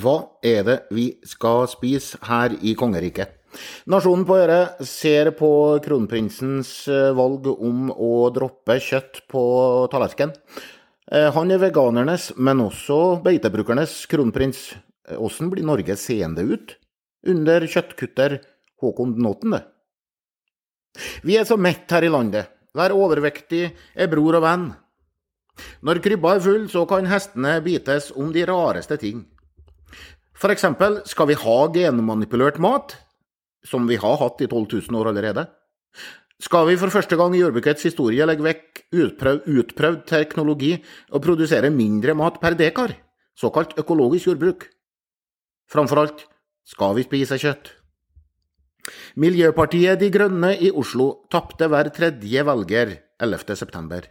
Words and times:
Hva 0.00 0.16
er 0.46 0.64
det 0.66 0.78
vi 0.94 1.10
skal 1.26 1.66
spise 1.68 2.18
her 2.24 2.54
i 2.62 2.74
kongeriket? 2.78 3.36
Nasjonen 3.90 4.22
på 4.28 4.36
Øre 4.38 4.60
ser 4.86 5.32
på 5.38 5.50
kronprinsens 5.82 6.70
eh, 6.88 7.10
valg 7.18 7.48
om 7.50 7.88
å 7.90 8.28
droppe 8.34 8.78
kjøtt 8.80 9.24
på 9.30 9.42
tallerkenen. 9.90 10.36
Eh, 11.10 11.28
Han 11.34 11.50
er 11.50 11.58
veganernes, 11.58 12.30
men 12.36 12.62
også 12.62 13.18
beitebrukernes 13.24 14.04
kronprins. 14.10 14.68
Åssen 15.18 15.50
blir 15.50 15.66
Norge 15.66 15.96
seende 15.98 16.46
ut 16.46 16.76
under 17.26 17.66
kjøttkutter 17.66 18.38
Håkon 18.80 19.16
den 19.18 19.56
det? 19.56 19.64
Vi 21.26 21.36
er 21.36 21.44
så 21.44 21.58
mett 21.58 21.90
her 21.90 22.06
i 22.06 22.12
landet. 22.12 22.48
Hver 22.72 22.94
overvektig 22.94 23.66
er 23.94 24.08
bror 24.10 24.38
og 24.38 24.46
venn. 24.46 24.70
Når 25.84 26.00
krybba 26.04 26.36
er 26.36 26.44
full, 26.44 26.68
så 26.70 26.86
kan 26.88 27.10
hestene 27.10 27.58
bites 27.64 28.10
om 28.16 28.30
de 28.32 28.46
rareste 28.48 28.96
ting. 29.02 29.26
For 30.40 30.52
eksempel, 30.52 31.02
skal 31.04 31.28
vi 31.28 31.36
ha 31.36 31.56
genmanipulert 31.74 32.60
mat, 32.62 32.94
som 33.66 33.84
vi 33.88 33.98
har 34.00 34.16
hatt 34.22 34.40
i 34.40 34.48
12 34.48 34.88
000 34.88 35.00
år 35.00 35.10
allerede? 35.12 35.44
Skal 36.40 36.64
vi 36.70 36.78
for 36.80 36.92
første 36.92 37.18
gang 37.20 37.34
i 37.36 37.42
jordbrukets 37.42 37.84
historie 37.84 38.24
legge 38.24 38.46
vekk 38.46 38.80
utprøvd, 38.96 39.48
utprøvd 39.60 39.98
teknologi 40.08 40.72
og 41.12 41.20
produsere 41.26 41.68
mindre 41.74 42.14
mat 42.16 42.38
per 42.40 42.56
dekar, 42.56 42.94
såkalt 43.36 43.76
økologisk 43.80 44.30
jordbruk? 44.30 44.64
Framfor 45.70 46.00
alt, 46.06 46.24
skal 46.64 46.96
vi 46.96 47.04
spise 47.04 47.36
kjøtt? 47.42 47.74
Miljøpartiet 49.20 50.00
De 50.00 50.08
Grønne 50.14 50.54
i 50.56 50.72
Oslo 50.72 51.26
tapte 51.30 51.68
hver 51.68 51.92
tredje 51.92 52.46
velger 52.48 52.96
11. 53.20 54.08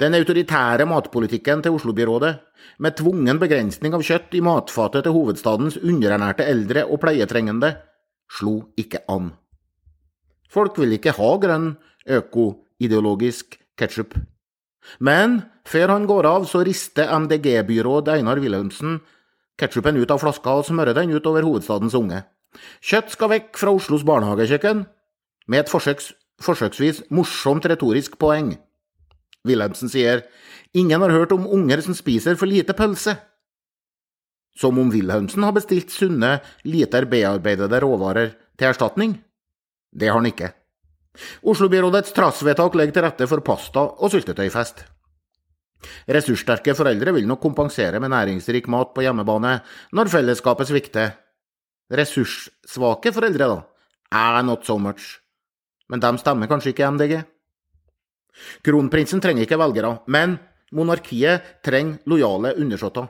Den 0.00 0.16
autoritære 0.18 0.86
matpolitikken 0.88 1.62
til 1.64 1.76
Oslo-byrådet, 1.78 2.34
med 2.82 2.96
tvungen 2.98 3.38
begrensning 3.40 3.94
av 3.94 4.04
kjøtt 4.04 4.34
i 4.34 4.42
matfatet 4.44 5.06
til 5.06 5.14
hovedstadens 5.14 5.78
underernærte 5.78 6.46
eldre 6.48 6.86
og 6.86 7.00
pleietrengende, 7.04 7.76
slo 8.26 8.58
ikke 8.76 9.04
an. 9.12 9.30
Folk 10.50 10.78
vil 10.80 10.96
ikke 10.96 11.14
ha 11.16 11.30
grønn, 11.42 11.74
øko-ideologisk 12.06 13.58
ketsjup. 13.78 14.16
Men 14.98 15.42
før 15.66 15.94
han 15.94 16.06
går 16.06 16.26
av, 16.30 16.46
så 16.46 16.62
rister 16.66 17.10
MDG-byråd 17.10 18.10
Einar 18.14 18.40
Wilhelmsen 18.42 19.00
ketsjupen 19.60 19.96
ut 19.96 20.12
av 20.12 20.20
flaska 20.20 20.58
og 20.60 20.66
smører 20.68 20.96
den 20.96 21.14
utover 21.16 21.46
hovedstadens 21.46 21.96
unge. 21.96 22.22
Kjøtt 22.84 23.12
skal 23.12 23.32
vekk 23.32 23.58
fra 23.60 23.72
Oslos 23.76 24.04
barnehagekjøkken, 24.06 24.84
med 25.46 25.64
et 25.64 25.72
forsøks, 25.72 26.12
forsøksvis 26.42 27.04
morsomt 27.14 27.66
retorisk 27.68 28.18
poeng. 28.20 28.54
Wilhelmsen 29.46 29.90
sier 29.92 30.24
ingen 30.76 31.02
har 31.02 31.14
hørt 31.14 31.32
om 31.32 31.46
unger 31.46 31.82
som 31.84 31.96
spiser 31.96 32.36
for 32.38 32.50
lite 32.50 32.76
pølse. 32.76 33.16
Som 34.56 34.78
om 34.80 34.90
Wilhelmsen 34.92 35.44
har 35.44 35.54
bestilt 35.56 35.92
sunne, 35.92 36.38
lite 36.64 37.02
bearbeidede 37.10 37.80
råvarer 37.84 38.32
til 38.56 38.70
erstatning? 38.70 39.18
Det 39.92 40.08
har 40.08 40.20
han 40.20 40.30
ikke. 40.30 40.52
Oslo-byrådets 41.44 42.12
trassvedtak 42.16 42.76
legger 42.76 42.96
til 42.96 43.06
rette 43.06 43.28
for 43.28 43.44
pasta 43.44 43.84
og 43.84 44.12
syltetøyfest. 44.12 44.84
Ressurssterke 46.08 46.74
foreldre 46.76 47.12
vil 47.16 47.28
nok 47.28 47.40
kompensere 47.42 48.00
med 48.00 48.12
næringsrik 48.12 48.68
mat 48.72 48.94
på 48.94 49.04
hjemmebane 49.04 49.58
når 49.92 50.12
fellesskapet 50.12 50.70
svikter. 50.70 51.14
Ressurssvake 51.92 53.12
foreldre, 53.14 53.48
da? 53.52 53.58
Eh, 54.12 54.42
not 54.42 54.64
so 54.66 54.78
much. 54.78 55.20
Men 55.88 56.00
de 56.00 56.18
stemmer 56.18 56.48
kanskje 56.50 56.72
ikke 56.72 56.90
MDG? 56.90 57.20
Kronprinsen 58.66 59.22
trenger 59.22 59.46
ikke 59.46 59.58
velgere, 59.60 59.98
men 60.06 60.38
monarkiet 60.76 61.62
trenger 61.64 62.02
lojale 62.10 62.54
undersåtter. 62.60 63.08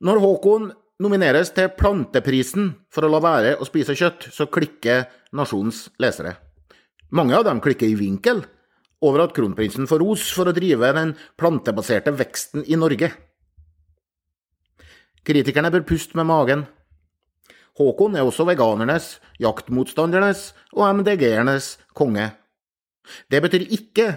Når 0.00 0.20
Håkon 0.22 0.70
nomineres 1.00 1.52
til 1.56 1.72
Planteprisen 1.76 2.70
for 2.92 3.04
å 3.04 3.10
la 3.12 3.20
være 3.24 3.56
å 3.60 3.66
spise 3.68 3.96
kjøtt, 3.96 4.30
så 4.32 4.48
klikker 4.52 5.06
nasjonens 5.36 5.88
lesere. 6.00 6.36
Mange 7.10 7.36
av 7.36 7.44
dem 7.48 7.60
klikker 7.60 7.90
i 7.90 7.98
vinkel 7.98 8.44
over 9.04 9.24
at 9.24 9.34
kronprinsen 9.36 9.88
får 9.90 10.02
ros 10.02 10.26
for 10.36 10.50
å 10.50 10.54
drive 10.56 10.92
den 10.96 11.14
plantebaserte 11.40 12.12
veksten 12.16 12.66
i 12.68 12.78
Norge. 12.78 13.10
Kritikerne 15.26 15.72
bør 15.72 15.86
puste 15.88 16.16
med 16.16 16.28
magen. 16.28 16.66
Håkon 17.80 18.16
er 18.16 18.26
også 18.26 18.44
veganernes, 18.48 19.18
jaktmotstandernes 19.40 20.50
og 20.76 20.84
MDG-ernes 21.00 21.74
konge. 21.96 22.30
Det 23.30 23.40
betyr 23.42 23.66
ikke 23.68 24.08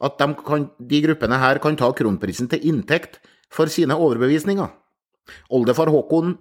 at 0.00 0.16
de, 0.20 0.28
kan, 0.46 0.68
de 0.78 1.00
gruppene 1.04 1.38
her 1.40 1.60
kan 1.62 1.76
ta 1.76 1.90
kronprisen 1.96 2.48
til 2.50 2.64
inntekt 2.70 3.20
for 3.52 3.70
sine 3.72 3.96
overbevisninger. 3.96 4.70
Oldefar 5.52 5.90
Håkon 5.92 6.36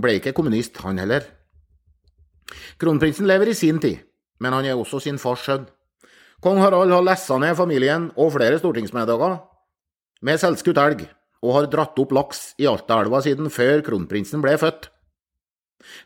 ble 0.00 0.16
ikke 0.18 0.32
kommunist, 0.36 0.78
han 0.84 1.00
heller. 1.02 1.26
Kronprinsen 2.80 3.28
lever 3.28 3.52
i 3.52 3.56
sin 3.58 3.80
tid, 3.82 4.00
men 4.40 4.54
han 4.56 4.66
er 4.66 4.78
også 4.78 5.02
sin 5.04 5.20
fars 5.20 5.44
sønn. 5.44 5.66
Kong 6.40 6.60
Harald 6.62 6.94
har 6.94 7.02
lessa 7.02 7.36
ned 7.42 7.56
familien 7.58 8.12
og 8.16 8.32
flere 8.36 8.60
stortingsmiddager 8.60 9.40
med 10.24 10.40
selvskutt 10.40 10.78
elg, 10.80 11.02
og 11.44 11.54
har 11.54 11.68
dratt 11.70 11.98
opp 12.02 12.14
laks 12.14 12.40
i 12.58 12.66
Altaelva 12.70 13.20
siden 13.22 13.50
før 13.52 13.82
kronprinsen 13.86 14.42
ble 14.42 14.56
født. 14.58 14.88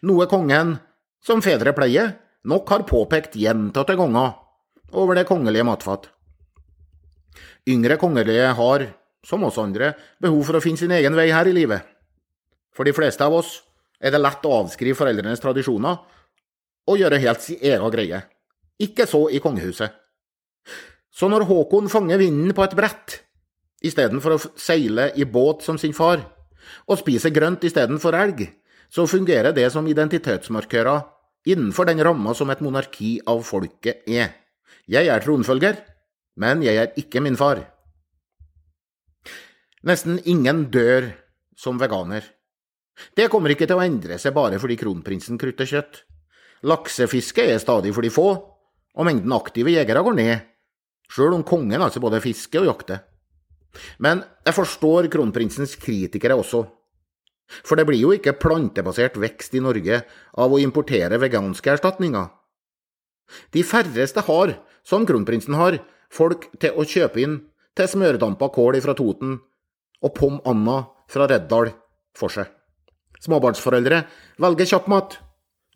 Noe 0.08 0.26
kongen, 0.28 0.76
som 1.24 1.44
fedre 1.44 1.72
pleier, 1.76 2.16
nok 2.48 2.68
har 2.72 2.84
påpekt 2.88 3.38
gjentatte 3.40 3.96
ganger 3.96 4.34
over 4.92 5.18
det 5.18 5.26
kongelige 5.28 5.66
matfat. 5.66 6.08
Yngre 7.68 7.96
kongelige 8.00 8.52
har, 8.58 8.86
som 9.24 9.44
oss 9.46 9.58
andre, 9.62 9.92
behov 10.20 10.42
for 10.48 10.58
å 10.58 10.62
finne 10.64 10.80
sin 10.80 10.94
egen 10.94 11.16
vei 11.16 11.28
her 11.30 11.48
i 11.48 11.54
livet. 11.54 11.86
For 12.74 12.88
de 12.88 12.94
fleste 12.96 13.24
av 13.24 13.36
oss 13.38 13.60
er 14.02 14.12
det 14.12 14.20
lett 14.22 14.46
å 14.48 14.54
avskrive 14.62 14.98
foreldrenes 14.98 15.42
tradisjoner 15.42 16.00
og 16.90 16.98
gjøre 16.98 17.20
helt 17.22 17.44
sin 17.44 17.60
egen 17.62 17.92
greie. 17.94 18.22
Ikke 18.82 19.06
så 19.06 19.28
i 19.30 19.40
kongehuset. 19.42 19.92
Så 21.12 21.28
når 21.28 21.46
Håkon 21.46 21.90
fanger 21.92 22.18
vinden 22.18 22.54
på 22.56 22.64
et 22.64 22.74
brett, 22.74 23.20
istedenfor 23.84 24.34
å 24.34 24.42
seile 24.58 25.10
i 25.14 25.26
båt 25.28 25.62
som 25.62 25.78
sin 25.78 25.94
far, 25.94 26.24
og 26.88 26.98
spiser 26.98 27.34
grønt 27.34 27.64
istedenfor 27.68 28.16
elg, 28.16 28.46
så 28.92 29.06
fungerer 29.08 29.54
det 29.54 29.68
som 29.72 29.86
identitetsmarkører 29.88 31.04
innenfor 31.52 31.88
den 31.88 32.02
ramma 32.04 32.34
som 32.34 32.50
et 32.50 32.62
monarki 32.64 33.16
av 33.28 33.42
folket 33.46 34.08
er. 34.08 34.41
Jeg 34.90 35.08
er 35.08 35.22
tronfølger, 35.24 35.78
men 36.42 36.62
jeg 36.64 36.78
er 36.80 36.96
ikke 36.98 37.22
min 37.24 37.38
far. 37.38 37.62
Nesten 39.82 40.20
ingen 40.30 40.68
dør 40.70 41.10
som 41.58 41.80
veganer. 41.80 42.24
Det 43.16 43.28
kommer 43.32 43.52
ikke 43.52 43.66
til 43.66 43.78
å 43.78 43.84
endre 43.84 44.18
seg 44.20 44.34
bare 44.36 44.60
fordi 44.62 44.78
kronprinsen 44.80 45.40
krutter 45.40 45.68
kjøtt. 45.68 46.02
Laksefiske 46.68 47.44
er 47.50 47.58
stadig 47.62 47.90
for 47.94 48.06
de 48.06 48.12
få, 48.14 48.28
og 48.92 49.08
mengden 49.08 49.32
aktive 49.34 49.72
jegere 49.72 50.04
går 50.04 50.14
ned, 50.18 50.44
sjøl 51.10 51.34
om 51.38 51.46
kongen 51.46 51.82
altså 51.82 52.02
både 52.02 52.22
fisker 52.22 52.62
og 52.62 52.70
jakter. 52.70 53.02
Men 54.04 54.22
jeg 54.44 54.54
forstår 54.54 55.08
kronprinsens 55.12 55.74
kritikere 55.80 56.36
også. 56.38 56.62
For 57.66 57.76
det 57.76 57.86
blir 57.88 58.00
jo 58.00 58.12
ikke 58.14 58.36
plantebasert 58.38 59.18
vekst 59.20 59.56
i 59.58 59.62
Norge 59.64 60.02
av 60.38 60.52
å 60.52 60.60
importere 60.62 61.18
veganske 61.20 61.72
erstatninger. 61.74 62.28
De 63.52 63.62
færreste 63.64 64.24
har, 64.26 64.56
som 64.84 65.06
kronprinsen 65.08 65.56
har, 65.58 65.78
folk 66.12 66.48
til 66.60 66.76
å 66.76 66.86
kjøpe 66.88 67.22
inn 67.22 67.38
til 67.76 67.88
smøredampa 67.88 68.50
kål 68.52 68.80
fra 68.84 68.94
Toten 68.98 69.38
og 70.02 70.14
pom 70.16 70.40
Anna 70.48 70.82
fra 71.10 71.28
Reddal 71.30 71.70
for 72.18 72.32
seg. 72.32 72.48
Småbarnsforeldre 73.22 74.02
velger 74.42 74.68
kjappmat, 74.72 75.14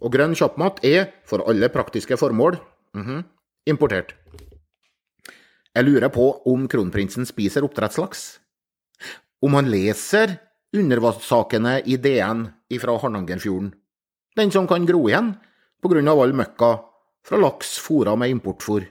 og 0.03 0.13
grønn 0.13 0.35
kjappmat 0.37 0.83
er, 0.85 1.13
for 1.25 1.45
alle 1.47 1.71
praktiske 1.73 2.19
formål, 2.19 2.59
mhm, 2.97 3.23
importert. 3.71 4.15
Jeg 5.77 5.85
lurer 5.85 6.09
på 6.09 6.27
om 6.49 6.67
kronprinsen 6.69 7.29
spiser 7.29 7.65
oppdrettslaks? 7.67 8.39
Om 9.45 9.55
han 9.59 9.69
leser 9.69 10.39
undervannssakene 10.73 11.83
i 11.85 11.99
DN 12.01 12.47
fra 12.81 12.97
Hardangerfjorden? 12.99 13.75
Den 14.37 14.51
som 14.51 14.67
kan 14.67 14.87
gro 14.89 15.07
igjen 15.09 15.35
på 15.81 15.93
grunn 15.93 16.09
av 16.09 16.21
all 16.21 16.33
møkka 16.37 16.71
fra 17.27 17.41
laks 17.43 17.77
fôra 17.83 18.15
med 18.19 18.31
importfôr. 18.31 18.87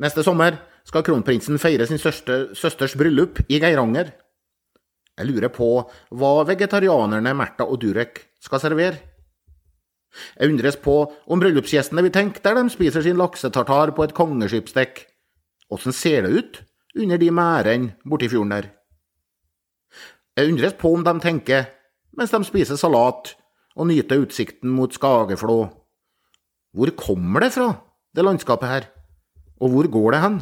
Neste 0.00 0.24
sommer 0.24 0.56
skal 0.88 1.04
kronprinsen 1.06 1.60
feire 1.60 1.86
sin 1.86 2.00
største, 2.00 2.56
søsters 2.56 2.96
bryllup 2.98 3.42
i 3.48 3.60
Geiranger. 3.60 4.14
Jeg 5.20 5.28
lurer 5.28 5.52
på 5.52 5.68
hva 6.16 6.32
vegetarianerne 6.48 7.34
Märtha 7.36 7.66
og 7.68 7.82
Durek 7.82 8.22
skal 8.40 8.62
servere. 8.62 8.96
Jeg 10.40 10.50
undres 10.50 10.78
på 10.80 10.96
om 11.30 11.42
bryllupsgjestene 11.42 12.02
vil 12.02 12.14
tenke 12.14 12.42
der 12.42 12.56
de 12.58 12.64
spiser 12.72 13.04
sin 13.04 13.20
laksetartar 13.20 13.92
på 13.94 14.06
et 14.06 14.16
kongeskipsdekk. 14.16 15.04
Åssen 15.70 15.94
ser 15.94 16.24
det 16.26 16.32
ut 16.32 16.62
under 16.98 17.20
de 17.20 17.28
merdene 17.30 17.92
borti 18.02 18.30
fjorden 18.32 18.56
der? 18.56 18.70
Jeg 20.34 20.50
undres 20.50 20.74
på 20.80 20.94
om 20.96 21.04
de 21.04 21.14
tenker, 21.22 21.68
mens 22.16 22.32
de 22.32 22.40
spiser 22.48 22.80
salat 22.80 23.34
og 23.76 23.86
nyter 23.86 24.24
utsikten 24.24 24.72
mot 24.74 24.94
Skageflå. 24.94 25.60
Hvor 26.70 26.92
kommer 26.94 27.42
det 27.42 27.52
fra, 27.56 27.72
det 28.14 28.24
landskapet 28.24 28.70
her? 28.70 28.88
Og 29.60 29.72
hvor 29.72 29.88
går 29.90 30.14
det 30.14 30.20
hen? 30.22 30.40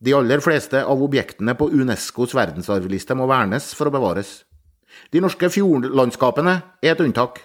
De 0.00 0.14
aller 0.16 0.40
fleste 0.40 0.80
av 0.80 1.02
objektene 1.04 1.52
på 1.58 1.68
Unescos 1.76 2.32
verdensarvliste 2.36 3.16
må 3.18 3.26
vernes 3.28 3.68
for 3.76 3.90
å 3.90 3.92
bevares. 3.92 4.40
De 5.12 5.20
norske 5.20 5.50
fjordlandskapene 5.52 6.54
er 6.80 6.94
et 6.94 7.02
unntak. 7.04 7.42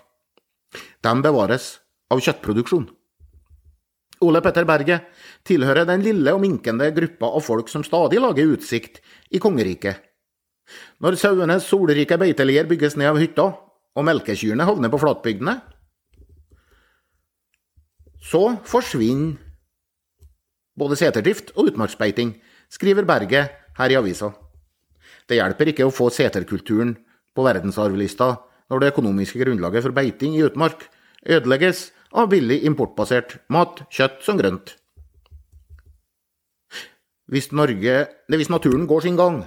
De 1.03 1.13
bevares 1.21 1.75
av 2.11 2.23
kjøttproduksjon. 2.23 2.87
Ole 4.23 4.39
Petter 4.41 4.63
Berget 4.63 5.11
tilhører 5.45 5.83
den 5.89 6.03
lille 6.05 6.31
og 6.31 6.39
minkende 6.45 6.87
gruppa 6.95 7.33
av 7.35 7.43
folk 7.43 7.67
som 7.69 7.83
stadig 7.83 8.21
lager 8.23 8.55
utsikt 8.55 9.01
i 9.35 9.41
kongeriket. 9.43 9.99
Når 11.03 11.19
sauenes 11.19 11.67
solrike 11.67 12.17
beitelier 12.17 12.65
bygges 12.69 12.95
ned 12.97 13.11
av 13.11 13.19
hytta, 13.19 13.51
og 13.95 14.07
melkekyrne 14.07 14.65
havner 14.67 14.91
på 14.91 14.99
flatbygdene, 15.03 15.59
så 18.25 18.57
forsvinner 18.65 19.37
både 20.75 20.97
seterdrift 20.99 21.53
og 21.55 21.69
utmarksbeiting, 21.71 22.33
skriver 22.69 23.05
Berget 23.07 23.53
her 23.77 23.91
i 23.91 23.97
avisa. 23.99 24.33
Det 25.29 25.37
hjelper 25.37 25.71
ikke 25.71 25.85
å 25.87 25.93
få 25.93 26.09
seterkulturen 26.13 26.95
på 27.35 27.45
verdensarvlista 27.45 28.33
når 28.71 28.81
det 28.81 28.91
økonomiske 28.93 29.39
grunnlaget 29.43 29.85
for 29.85 29.95
beiting 29.95 30.35
i 30.35 30.43
utmark 30.45 30.87
ødelegges 31.25 31.89
av 32.15 32.29
billig 32.31 32.61
importbasert 32.67 33.39
mat, 33.51 33.83
kjøtt 33.91 34.21
som 34.25 34.39
grønt. 34.39 34.75
Hvis, 37.31 37.49
Norge, 37.51 37.95
hvis 38.29 38.51
naturen 38.53 38.85
går 38.89 39.05
sin 39.05 39.17
gang, 39.17 39.41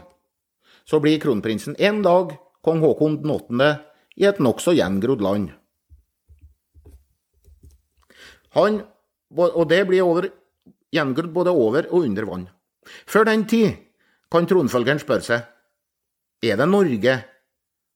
så 0.89 0.99
blir 1.03 1.21
kronprinsen 1.23 1.77
en 1.79 2.03
dag 2.03 2.35
kong 2.65 2.83
Haakon 2.83 3.21
8. 3.23 3.71
i 4.19 4.27
et 4.27 4.41
nokså 4.43 4.75
gjengrodd 4.75 5.23
land. 5.23 5.53
Han, 8.57 8.83
og 9.37 9.65
det 9.69 9.83
blir 9.89 10.05
over, 10.07 10.31
gjengrodd 10.95 11.33
både 11.35 11.53
over 11.53 11.89
og 11.91 12.07
under 12.07 12.29
vann. 12.29 12.47
Før 13.09 13.29
den 13.29 13.45
tid 13.49 13.77
kan 14.33 14.49
tronfølgeren 14.49 15.01
spørre 15.03 15.27
seg 15.27 16.49
er 16.49 16.57
det 16.57 16.69
Norge, 16.71 17.17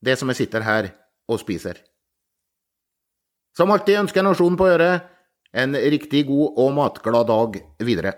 det 0.03 0.19
som 0.19 0.29
jeg 0.33 0.43
sitter 0.43 0.65
her 0.67 0.91
og 1.31 1.41
spiser. 1.41 1.79
Som 3.57 3.71
alltid 3.71 4.01
ønsker 4.03 4.25
nasjonen 4.25 4.59
på 4.59 4.69
øret 4.73 5.09
en 5.53 5.77
riktig 5.77 6.25
god 6.27 6.59
og 6.59 6.73
matglad 6.77 7.29
dag 7.29 7.59
videre. 7.85 8.15